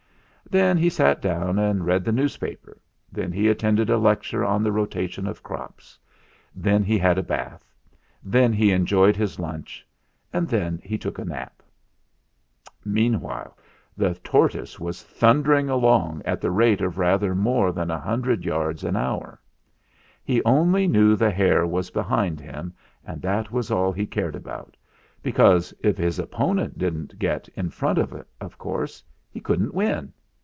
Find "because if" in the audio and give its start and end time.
25.23-25.97